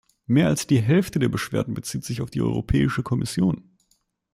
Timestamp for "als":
0.47-0.65